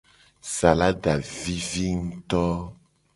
Salada 0.55 1.13
vivi 1.33 1.87
nguto. 2.01 2.43